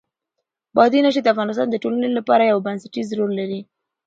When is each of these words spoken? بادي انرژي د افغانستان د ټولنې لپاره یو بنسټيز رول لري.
بادي 0.75 0.97
انرژي 0.99 1.21
د 1.23 1.27
افغانستان 1.33 1.67
د 1.69 1.75
ټولنې 1.83 2.09
لپاره 2.17 2.49
یو 2.51 2.59
بنسټيز 2.65 3.07
رول 3.19 3.31
لري. 3.39 3.59